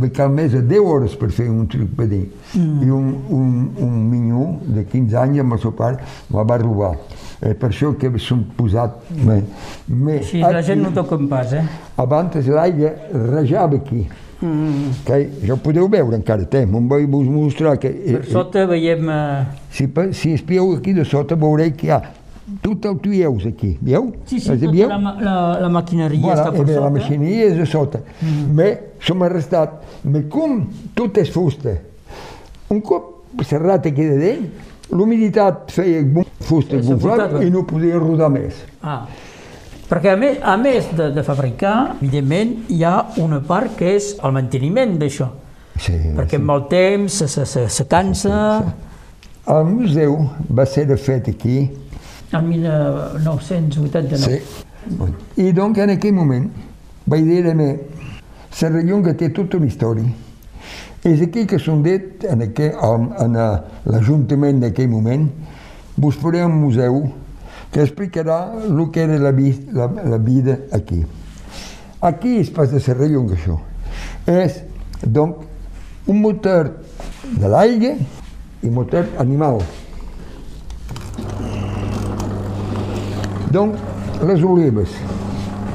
ve 0.00 0.10
cal 0.14 0.30
més 0.32 0.54
de 0.54 0.62
10 0.62 0.86
hores 0.86 1.16
per 1.18 1.30
fer 1.34 1.48
un 1.50 1.66
truc 1.70 1.90
per 1.98 2.06
dir. 2.10 2.22
Mm. 2.54 2.86
I 2.86 2.94
un, 2.94 3.10
un, 3.34 3.50
un 3.82 3.98
minyó 4.12 4.46
de 4.76 4.86
15 4.86 5.18
anys 5.24 5.42
amb 5.42 5.58
el 5.58 5.62
seu 5.64 5.74
pare 5.76 5.98
me 6.30 6.46
va 6.46 6.60
robar. 6.62 6.94
És 7.40 7.56
per 7.58 7.70
això 7.72 7.94
que 7.98 8.12
s'han 8.20 8.44
posat... 8.56 8.98
Me, 9.16 9.40
me, 9.88 10.20
Sí, 10.28 10.42
la 10.44 10.62
gent 10.62 10.82
no 10.84 10.92
toca 10.94 11.16
en 11.18 11.28
pas, 11.30 11.54
eh? 11.56 11.64
Abans 11.98 12.36
l'aigua 12.46 12.94
rajava 13.32 13.80
aquí. 13.80 14.04
Mm. 14.40 14.94
Que 15.04 15.18
ja 15.44 15.52
ho 15.54 15.58
podeu 15.60 15.88
veure 15.92 16.16
encara, 16.16 16.46
té, 16.48 16.64
me'n 16.66 16.88
vull 16.88 17.04
vos 17.12 17.28
mostrar 17.28 17.76
que... 17.80 17.90
Per 17.90 18.24
sota 18.30 18.64
veiem... 18.70 19.10
Eh... 19.12 19.44
Si, 19.76 19.88
si 20.16 20.32
espieu 20.38 20.72
aquí 20.78 20.94
de 20.96 21.04
sota 21.04 21.36
veureu 21.36 21.74
que 21.76 21.90
hi 21.90 21.92
ha 21.94 22.00
tot 22.64 22.84
el 22.88 22.96
tuieus 22.98 23.44
aquí, 23.46 23.76
veieu? 23.80 24.10
Sí, 24.26 24.40
sí, 24.40 24.56
tota 24.58 24.88
la, 24.90 25.14
la, 25.20 25.36
la 25.62 25.70
maquinària 25.70 26.18
Voilà, 26.24 26.40
està 26.40 26.54
per 26.56 26.64
eh 26.64 26.72
sota. 26.72 26.82
la 26.86 26.90
machineria 26.96 27.46
és 27.50 27.56
de 27.60 27.66
sota. 27.68 28.00
Mm. 28.20 28.48
Me 28.58 28.68
som 29.06 29.22
arrestat. 29.22 29.78
Me 30.04 30.24
com 30.32 30.64
tot 30.98 31.20
és 31.22 31.30
fusta. 31.30 31.76
Un 32.70 32.82
cop 32.86 33.44
serrat 33.46 33.86
aquí 33.86 34.06
de 34.08 34.18
dent, 34.18 34.48
l'humiditat 34.90 35.70
feia 35.74 36.02
fusta 36.42 36.80
gonflada 36.82 37.44
i 37.44 37.50
no 37.54 37.62
podia 37.68 38.00
rodar 38.02 38.30
més. 38.32 38.64
Ah. 38.82 39.04
Perquè 39.90 40.12
a 40.12 40.16
més, 40.16 40.36
a 40.38 40.54
més 40.54 40.86
de, 40.94 41.08
de 41.10 41.22
fabricar, 41.26 41.96
evidentment, 41.96 42.52
hi 42.70 42.84
ha 42.86 42.94
una 43.18 43.40
part 43.42 43.74
que 43.78 43.96
és 43.96 44.12
el 44.22 44.34
manteniment 44.36 44.92
d'això. 45.00 45.26
Sí, 45.80 45.96
Perquè 46.14 46.38
amb 46.38 46.52
el 46.54 46.66
temps 46.70 47.16
se, 47.22 47.26
se, 47.30 47.46
se, 47.48 47.64
se 47.72 47.86
cansa... 47.90 48.36
El 49.50 49.64
museu 49.66 50.14
va 50.54 50.66
ser 50.68 50.84
fet 51.00 51.30
aquí 51.32 51.56
El 52.36 52.42
1989. 52.46 54.20
Sí. 54.20 55.08
I 55.42 55.50
doncs 55.56 55.80
en 55.82 55.90
aquell 55.96 56.14
moment 56.14 56.46
vaig 57.10 57.24
dir-me, 57.26 57.70
Serrallonga 58.54 59.16
té 59.18 59.32
tota 59.34 59.58
una 59.58 59.66
història. 59.66 60.06
És 61.02 61.22
aquí 61.24 61.46
que 61.48 61.58
s'han 61.58 61.82
dit, 61.82 62.22
en, 62.30 62.44
aquell, 62.46 62.76
en, 62.76 63.08
en 63.24 63.34
eh, 63.40 63.48
l'Ajuntament 63.90 64.60
d'aquell 64.62 64.90
moment, 64.92 65.26
vos 65.96 66.18
faré 66.20 66.44
un 66.46 66.58
museu 66.60 67.02
que 67.70 67.82
explicarà 67.82 68.52
el 68.66 68.90
que 68.90 69.04
era 69.04 69.18
la, 69.18 69.30
vi, 69.30 69.52
la, 69.72 69.86
la 69.86 70.18
vida 70.18 70.58
aquí. 70.72 71.04
Aquí 72.00 72.38
és 72.40 72.50
pas 72.50 72.70
de 72.72 72.80
Serrallonga, 72.80 73.36
això. 73.36 73.58
És, 74.26 74.62
doncs, 75.04 75.46
un 76.08 76.20
motor 76.22 76.72
de 77.36 77.48
l'aigua 77.48 77.92
i 78.62 78.70
motor 78.72 79.06
animal. 79.20 79.60
Donc, 83.50 83.76
les 84.26 84.42
olives, 84.44 84.94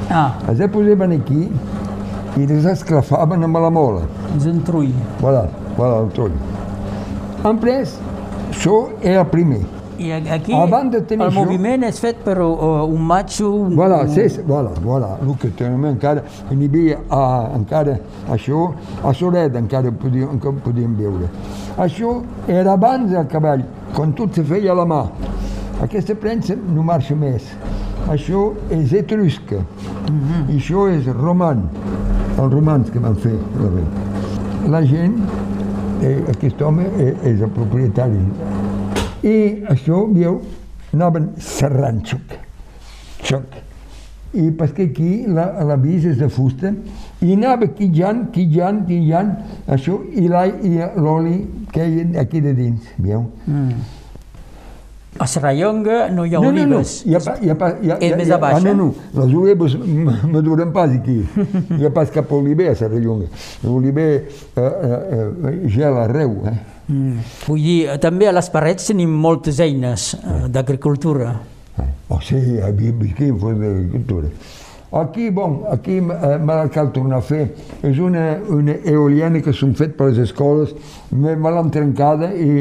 Ah, 0.09 0.37
les 0.47 0.69
posaven 0.69 1.15
aquí 1.15 1.47
i 2.37 2.45
les 2.45 2.65
esclafaven 2.69 3.43
amb 3.43 3.57
la 3.57 3.69
mola. 3.73 4.03
ens 4.33 4.45
entrull. 4.45 4.91
Voilà, 5.21 5.47
voilà 5.77 6.03
el 6.03 6.11
toll. 6.13 6.35
En 7.43 7.57
pres, 7.57 7.95
això 8.51 8.89
era 9.01 9.21
el 9.21 9.27
primer. 9.31 9.61
I 9.97 10.11
a- 10.11 10.33
aquí 10.35 10.51
de 10.91 11.01
tenir 11.01 11.23
el 11.23 11.29
això- 11.31 11.45
moviment 11.45 11.83
és 11.83 11.99
fet 11.99 12.17
per 12.23 12.37
uh, 12.41 12.83
un 12.85 13.01
matxo... 13.01 13.49
Un, 13.51 13.75
Voilà, 13.75 14.01
un... 14.03 14.09
sí, 14.09 14.41
voilà, 14.47 14.71
voilà, 14.83 15.17
el 15.21 15.35
que 15.37 15.49
tenim 15.55 15.85
encara, 15.85 16.23
n'hi 16.51 16.65
havia 16.67 16.97
ah, 17.09 17.51
encara 17.55 17.97
això, 18.31 18.73
a 19.03 19.13
Soret 19.13 19.55
encara 19.55 19.91
podíem, 19.91 20.29
encara 20.35 20.55
podíem 20.65 20.95
veure. 20.99 21.29
Això 21.77 22.21
era 22.47 22.73
abans 22.73 23.11
del 23.11 23.27
cavall, 23.27 23.63
quan 23.95 24.13
tot 24.13 24.35
se 24.35 24.43
feia 24.43 24.71
a 24.71 24.75
la 24.75 24.85
mà. 24.85 25.03
Aquesta 25.83 26.15
premsa 26.15 26.55
no 26.55 26.83
marxa 26.83 27.15
més. 27.15 27.43
Això 28.11 28.51
és 28.69 28.93
etrusca, 28.93 29.63
i 30.49 30.59
això 30.59 30.85
és 30.93 31.07
roman, 31.15 31.63
els 32.37 32.51
romans 32.53 32.91
que 32.93 32.99
van 32.99 33.15
fer 33.15 33.33
la. 33.61 33.71
La 34.69 34.81
gent, 34.85 35.15
eh, 36.01 36.23
aquest 36.29 36.61
home 36.61 36.85
eh, 36.97 37.13
és 37.31 37.41
el 37.41 37.49
propietari, 37.53 38.21
i 39.25 39.35
això, 39.73 40.03
veieu, 40.13 40.39
anaven 40.93 41.31
serrant 41.41 42.03
xuc, 42.05 42.35
xuc. 43.25 43.61
I 44.35 44.49
perquè 44.51 44.89
aquí 44.89 45.11
la, 45.31 45.45
la 45.63 45.77
vis 45.79 46.03
és 46.11 46.17
de 46.19 46.27
fusta, 46.29 46.73
i 47.23 47.33
anava 47.37 47.69
quitjant, 47.71 48.25
quitjant, 48.35 48.81
quitjant, 48.89 49.29
això, 49.71 49.95
i 50.11 50.25
l'oli 50.27 51.37
que 51.71 51.85
hi 51.87 52.01
ha 52.03 52.25
aquí 52.25 52.41
de 52.43 52.51
dins, 52.57 52.89
veieu? 52.99 53.23
Mm. 53.47 53.71
A 55.15 55.25
Serrallonga 55.31 56.09
no 56.11 56.25
hi 56.27 56.33
ha 56.35 56.41
no, 56.43 56.49
no, 56.51 56.65
no, 56.67 56.75
olives. 56.81 56.97
hi 57.07 57.15
ha, 57.15 57.21
hi 57.39 57.47
ha, 57.53 57.55
hi 57.55 57.91
ha, 57.93 57.95
És 58.03 58.09
hi 58.09 58.11
ha, 58.11 58.17
més 58.19 58.31
a 58.35 58.37
baix, 58.43 58.57
Ah, 58.57 58.59
no, 58.65 58.71
eh? 58.71 58.75
no, 58.75 59.21
les 59.23 59.35
olives 59.39 59.75
m- 59.79 60.17
maduren 60.33 60.73
pas 60.75 60.91
aquí. 60.91 61.21
Hi 61.79 61.85
ha 61.87 61.91
pas 61.95 62.11
cap 62.11 62.33
oliver 62.35 62.67
a 62.73 62.75
Serrallonga. 62.75 63.29
L'oliver 63.63 64.09
eh, 64.11 64.59
eh, 64.59 64.97
eh, 65.23 65.53
gela 65.71 66.03
arreu, 66.09 66.41
eh? 66.51 66.57
Mm. 66.87 67.23
Vull 67.47 67.63
dir, 67.65 67.79
també 68.01 68.29
a 68.29 68.35
les 68.35 68.49
parets 68.53 68.91
tenim 68.91 69.13
moltes 69.25 69.59
eines 69.63 70.13
eh, 70.17 70.45
d'agricultura. 70.53 71.33
O 72.09 72.19
sigui, 72.21 72.59
havia 72.61 72.93
viscut 72.93 73.27
en 73.29 73.39
fos 73.41 73.57
d'agricultura. 73.59 74.29
Aquí, 74.95 75.29
bon, 75.33 75.63
aquí 75.71 75.97
eh, 75.97 76.37
me 76.39 76.53
la 76.53 76.69
cal 76.71 76.91
tornar 76.95 77.19
a 77.19 77.25
fer. 77.25 77.47
És 77.83 77.97
una, 77.99 78.35
una 78.53 78.77
eoliana 78.85 79.41
que 79.43 79.53
s'han 79.53 79.73
fet 79.75 79.97
per 79.97 80.11
les 80.11 80.21
escoles, 80.29 80.75
me, 81.11 81.35
me 81.35 81.51
l'han 81.51 81.73
trencada 81.73 82.31
i 82.33 82.51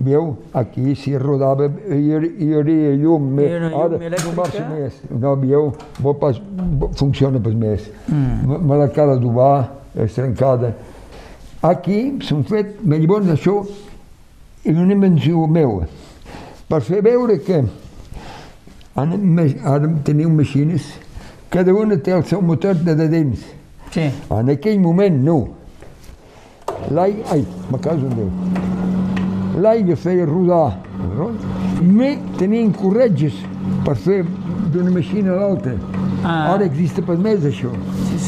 Veu, 0.00 0.30
aquí 0.54 0.94
si 0.96 1.12
rodava 1.18 1.66
hi, 1.92 2.06
hi 2.40 2.54
hauria 2.56 2.92
llum, 2.96 3.26
Hi 3.36 3.48
ha 3.50 3.58
llum 3.58 3.74
ara 3.82 3.98
no 3.98 4.06
elèctrica? 4.06 4.32
marxa 4.38 4.62
més. 4.70 4.94
No, 5.12 5.34
veu, 5.36 5.74
bo 6.00 6.14
pas, 6.16 6.38
bo, 6.40 6.88
funciona 6.96 7.40
pas 7.44 7.52
més. 7.52 7.84
Mm. 8.08 8.46
Me, 8.48 8.58
me 8.70 8.78
la 8.80 8.86
cal 8.94 9.12
adobar, 9.12 9.68
és 10.00 10.16
trencada. 10.16 10.72
Aquí 11.62 12.16
s'han 12.24 12.40
fet, 12.48 12.78
llavors 12.88 13.28
això, 13.28 13.58
és 14.64 14.76
una 14.76 14.94
invenció 14.94 15.44
meva, 15.44 15.84
per 16.70 16.80
fer 16.86 17.02
veure 17.04 17.36
que 17.44 17.58
ara, 18.96 19.18
ara 19.74 19.90
teniu 20.06 20.30
màquines, 20.32 20.86
cada 21.52 21.74
una 21.76 21.98
té 22.00 22.14
el 22.16 22.24
seu 22.24 22.40
motor 22.40 22.80
de, 22.80 22.94
de 22.96 23.08
dins. 23.12 23.44
Sí. 23.92 24.06
En 24.32 24.52
aquell 24.54 24.80
moment 24.80 25.20
no. 25.26 25.38
L'aigua, 26.94 27.26
ai, 27.34 27.44
me 27.68 27.80
caso 27.82 28.08
en 28.08 28.16
Déu. 28.16 28.30
L'aigua 29.60 29.96
feia 30.00 30.24
rodar, 30.24 30.78
no? 31.16 31.32
me 31.82 32.14
tenien 32.38 32.72
corretges 32.72 33.36
per 33.84 33.96
fer 34.00 34.22
d'una 34.72 34.94
màquina 34.94 35.34
a 35.34 35.40
l'altra. 35.42 35.76
Ah. 36.24 36.54
Ara 36.54 36.64
existe 36.64 37.04
per 37.04 37.18
més 37.20 37.44
això. 37.44 37.72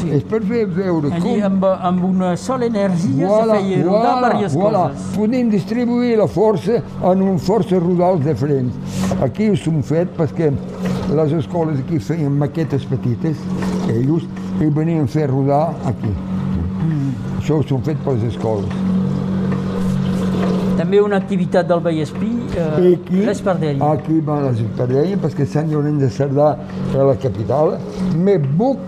Sí. 0.02 0.10
És 0.16 0.24
per 0.26 0.40
fer 0.42 0.64
veure 0.66 1.12
Allí 1.14 1.36
com... 1.36 1.44
amb, 1.46 1.66
amb 1.88 2.04
una 2.08 2.32
sola 2.40 2.66
energia 2.66 3.28
Voilà, 3.30 3.58
se 3.60 3.68
feia 3.68 3.84
rodar 3.84 4.00
voilà, 4.02 4.32
diverses 4.32 4.56
voilà. 4.58 4.82
coses. 4.90 5.08
Podem 5.16 5.52
distribuir 5.52 6.16
la 6.18 6.26
força 6.26 6.80
en 7.12 7.22
un 7.22 7.38
forces 7.38 7.82
rodals 7.82 8.24
diferents. 8.26 8.98
Aquí 9.22 9.50
ho 9.52 9.56
som 9.56 9.78
fet 9.86 10.10
perquè 10.18 10.50
les 11.14 11.34
escoles 11.38 11.78
aquí 11.84 12.00
feien 12.02 12.34
maquetes 12.42 12.86
petites, 12.90 13.38
ells, 13.92 14.26
i 14.58 14.70
venien 14.74 15.06
a 15.06 15.10
fer 15.10 15.28
rodar 15.30 15.68
aquí. 15.86 16.10
Això 17.38 17.60
ho 17.60 17.68
som 17.68 17.82
fet 17.86 18.02
per 18.02 18.16
les 18.18 18.32
escoles. 18.34 18.81
També 20.76 21.00
una 21.00 21.18
activitat 21.20 21.68
del 21.68 21.80
Vallespí, 21.84 22.30
eh, 22.56 22.94
aquí, 22.94 23.24
l'Espardell. 23.26 23.82
aquí 23.82 24.20
va 24.20 24.40
les 24.46 24.60
Espardella, 24.64 25.16
perquè 25.22 25.46
Sant 25.46 25.70
Llorenç 25.70 26.00
de 26.00 26.08
Cerdà 26.10 26.56
és 26.90 26.96
la 26.96 27.16
capital. 27.22 27.76
Me 28.16 28.38
buc 28.38 28.78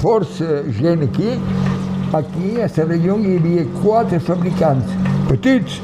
força 0.00 0.62
gent 0.80 1.02
aquí. 1.06 1.38
Aquí 2.12 2.60
a 2.60 2.68
Serrallong 2.68 3.24
hi 3.24 3.36
havia 3.36 3.64
quatre 3.82 4.18
fabricants 4.18 4.92
petits. 5.28 5.80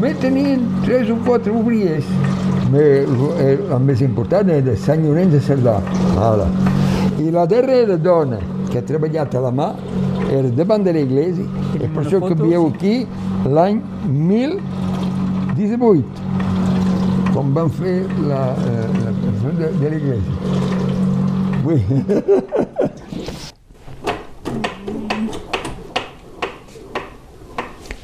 Me 0.00 0.14
tenien 0.14 0.66
tres 0.84 1.10
o 1.10 1.16
quatre 1.26 1.52
obriers. 1.52 2.06
Me, 2.72 2.84
el, 3.04 3.64
el 3.70 3.80
més 3.80 4.02
important 4.04 4.48
era 4.50 4.76
Sant 4.76 5.04
Llorenç 5.04 5.32
de 5.32 5.40
Cerdà. 5.40 5.78
Voilà. 6.14 6.48
I 7.18 7.30
la 7.34 7.46
darrera 7.46 7.96
dona 7.96 8.38
que 8.70 8.78
ha 8.78 8.84
treballat 8.84 9.34
a 9.34 9.40
la 9.40 9.50
mà 9.50 9.72
era 10.30 10.48
davant 10.52 10.84
de 10.84 10.92
l'església, 10.92 11.46
i 11.78 11.88
per 11.88 12.04
això 12.04 12.20
que 12.20 12.34
veieu 12.36 12.68
aquí 12.68 13.06
l'any 13.48 13.80
1018 15.58 16.04
com 17.34 17.52
van 17.54 17.68
fer 17.70 17.96
la, 18.26 18.42
eh, 18.66 18.86
la 19.04 19.12
persona 19.22 19.52
de, 19.58 19.68
de 19.82 19.90
l'església. 19.90 20.34
Oui. 21.66 21.78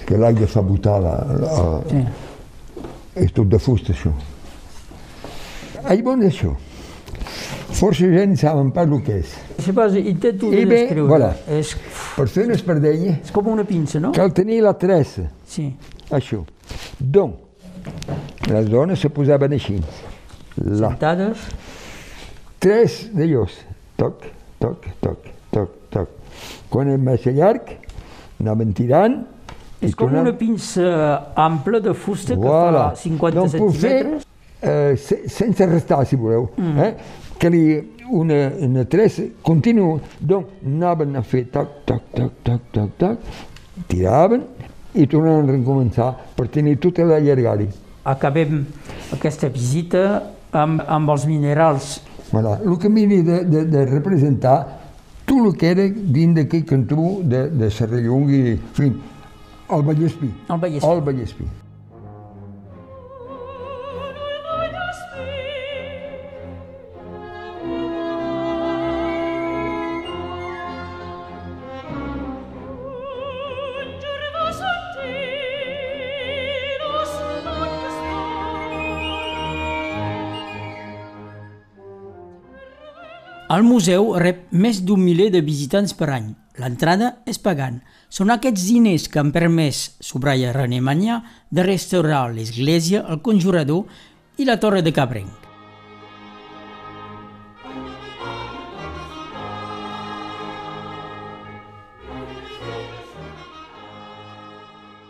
que 0.07 0.17
l'aigua 0.21 0.47
fa 0.47 0.61
botar 0.63 0.99
la, 1.01 1.15
la, 1.41 1.83
Sí. 1.91 2.05
és 3.17 3.33
tot 3.33 3.49
de 3.49 3.59
fusta, 3.59 3.93
això. 3.93 4.13
Ai, 5.85 6.03
bon 6.03 6.23
això. 6.25 6.55
Força 7.75 8.07
gent 8.11 8.37
saben 8.39 8.71
pas 8.73 8.87
el 8.89 9.03
que 9.03 9.19
és. 9.21 9.33
Si 9.59 9.73
pas, 9.73 9.95
intento 9.97 10.53
I 10.53 10.65
bé, 10.65 10.85
descriure. 10.87 11.09
voilà. 11.09 11.33
És, 11.49 11.75
Per 12.17 12.27
fer 12.29 12.45
una 12.47 12.55
espardenya 12.55 13.17
és 13.25 13.31
com 13.33 13.47
una 13.51 13.65
pinça, 13.65 13.99
no? 14.01 14.13
cal 14.13 14.33
tenir 14.33 14.61
la 14.63 14.75
tressa, 14.79 15.29
Sí. 15.47 15.75
això. 16.11 16.45
Donc, 17.01 17.35
les 18.51 18.69
dones 18.69 19.01
se 19.01 19.09
posaven 19.09 19.53
així. 19.57 19.79
La. 20.57 20.91
Sentades. 20.91 21.39
Tres 22.63 23.09
d'ells. 23.15 23.57
Toc, 23.99 24.25
toc, 24.61 24.87
toc, 25.01 25.27
toc, 25.55 25.71
toc. 25.93 26.09
Quan 26.71 26.89
era 26.91 26.99
massa 26.99 27.31
llarg, 27.35 27.75
anaven 28.41 28.73
tirant 28.75 29.21
És 29.85 29.93
com 29.95 30.09
una 30.17 30.33
pinça 30.33 30.85
ampla 31.37 31.79
de 31.81 31.93
fusta 31.95 32.35
que 32.35 32.41
Voilà. 32.41 32.91
fa 32.91 32.97
50 32.97 33.35
doncs 33.39 33.53
centímetres. 33.53 34.27
eh, 34.63 34.97
se, 34.97 35.29
sense 35.29 35.67
restar, 35.67 36.07
si 36.07 36.17
voleu, 36.17 36.49
Mm. 36.57 36.79
eh? 36.79 36.95
que 37.39 37.51
li 37.51 37.91
una, 38.11 38.51
una 38.61 38.85
tressa 38.85 39.23
continua, 39.43 39.99
doncs 40.21 40.47
anaven 40.65 41.17
a 41.17 41.23
fer 41.23 41.45
toc, 41.53 41.85
toc, 41.85 42.03
toc, 42.15 42.33
toc, 42.43 42.61
toc, 42.73 42.91
toc, 42.99 43.19
tiraven 43.89 44.43
i 44.95 45.07
tornaven 45.07 45.49
a 45.49 45.53
recomençar 45.53 46.15
per 46.37 46.49
tenir 46.49 46.79
tota 46.79 47.05
la 47.05 47.19
llargària. 47.21 47.69
Acabem 48.05 48.65
aquesta 49.15 49.49
visita 49.49 50.05
amb, 50.53 50.83
amb 50.87 51.11
els 51.15 51.27
minerals. 51.27 51.99
Voilà. 52.31 52.59
El 52.65 52.79
que 52.81 52.91
miri 52.93 53.23
de, 53.25 53.43
de, 53.49 53.65
de 53.71 53.85
representar 53.89 54.59
tot 55.25 55.41
el 55.41 55.57
que 55.57 55.73
era 55.73 55.89
dins 55.89 56.37
d'aquell 56.37 56.65
cantó 56.69 57.19
de, 57.25 57.47
de 57.49 57.73
Serrallong 57.73 58.31
i, 58.31 58.43
en 58.59 58.73
fi, 58.77 58.93
el 59.75 59.87
Vallespí. 59.89 60.33
El 60.51 60.59
Vallespí. 60.61 60.91
El 60.91 61.07
Vallespí. 61.09 61.53
El 83.55 83.63
museu 83.63 84.15
rep 84.19 84.49
més 84.51 84.81
d'un 84.83 84.99
miler 84.99 85.29
de 85.31 85.43
visitants 85.45 85.93
per 85.95 86.09
any. 86.15 86.33
L'entrada 86.59 87.11
és 87.29 87.39
pagant. 87.39 87.77
Són 88.09 88.33
aquests 88.33 88.65
diners 88.71 89.05
que 89.13 89.21
han 89.21 89.31
permès, 89.35 89.85
subratlla 90.03 90.55
René 90.57 90.81
Magnà, 90.83 91.21
de 91.55 91.63
restaurar 91.67 92.25
l'església, 92.33 93.05
el 93.07 93.21
conjurador 93.23 93.85
i 94.43 94.49
la 94.49 94.59
torre 94.59 94.83
de 94.83 94.95
Cabrenc. 94.97 95.41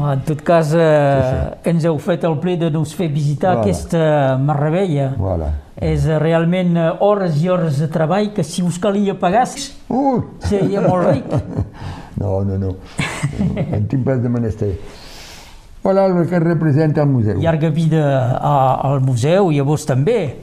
En 0.04 0.20
tot 0.28 0.42
cas, 0.44 0.74
eh, 0.76 1.70
ens 1.70 1.84
heu 1.88 1.96
fet 1.96 2.26
el 2.28 2.36
ple 2.42 2.58
de 2.60 2.68
nos 2.70 2.92
fer 2.92 3.08
visitar 3.08 3.54
Voilà. 3.54 3.62
aquesta 3.62 4.36
meravella. 4.36 5.14
Voilà. 5.16 5.63
És 5.80 6.04
eh, 6.06 6.18
realment 6.22 6.76
eh, 6.76 6.90
hores 7.00 7.40
i 7.42 7.48
hores 7.50 7.80
de 7.82 7.88
treball 7.90 8.32
que 8.34 8.44
si 8.46 8.62
us 8.62 8.78
calia 8.78 9.16
pagar 9.18 9.46
Ui! 9.88 10.20
seria 10.46 10.80
molt 10.80 11.08
ric. 11.10 11.24
No, 12.16 12.44
no, 12.46 12.54
no. 12.56 12.76
En 13.58 13.88
tinc 13.90 14.04
pas 14.06 14.20
de 14.22 14.28
menester. 14.30 14.68
Voilà 15.82 16.04
el 16.06 16.28
que 16.30 16.38
representa 16.38 17.02
el 17.02 17.08
museu. 17.10 17.40
Llarga 17.42 17.70
vida 17.74 18.36
a- 18.38 18.78
al 18.92 19.00
museu 19.00 19.50
i 19.50 19.58
a 19.58 19.64
vos 19.66 19.84
també. 19.84 20.36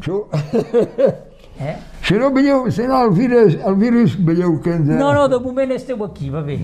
Això, 0.00 0.24
Eh? 1.60 1.74
si 2.06 2.14
no 2.14 2.30
veieu, 2.30 2.70
si 2.70 2.84
no 2.86 3.02
el 3.04 3.10
virus, 3.10 3.56
el 3.66 3.74
virus 3.74 4.12
veieu 4.24 4.60
que 4.62 4.76
ens... 4.76 4.86
No, 4.94 5.12
no, 5.12 5.24
de 5.28 5.40
moment 5.42 5.72
esteu 5.74 6.04
aquí, 6.06 6.30
va 6.30 6.40
bé. 6.40 6.56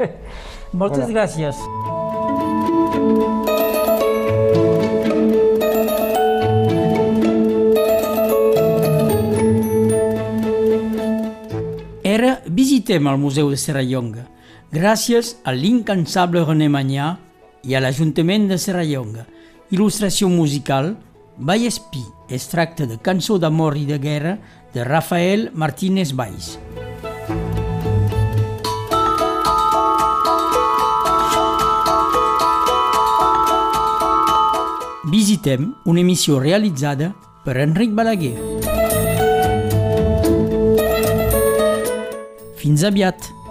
Moltes 0.72 1.08
Voilà. 1.08 1.12
gràcies. 1.12 1.58
Visitem 12.52 13.06
el 13.08 13.16
Museu 13.16 13.48
de 13.48 13.56
Serrallonga, 13.56 14.26
gràcies 14.76 15.38
a 15.48 15.54
l'incansable 15.56 16.42
René 16.44 16.66
Magnà 16.68 17.14
i 17.64 17.72
a 17.72 17.80
l'Ajuntament 17.80 18.44
de 18.50 18.58
Serrallonga. 18.60 19.24
Il·lustració 19.72 20.28
musical, 20.28 20.90
Vallespí, 21.38 22.02
es 22.28 22.44
tracta 22.52 22.84
de 22.84 22.98
Cançó 23.00 23.38
d'amor 23.40 23.78
i 23.80 23.86
de 23.88 23.96
guerra 23.96 24.34
de 24.74 24.84
Rafael 24.84 25.48
Martínez 25.54 26.12
Valls. 26.12 26.58
Visitem 35.08 35.72
una 35.86 36.04
emissió 36.04 36.36
realitzada 36.40 37.14
per 37.46 37.56
Enric 37.64 37.96
Balaguer. 37.96 38.61
Finza 42.62 42.94
biat. 42.94 43.41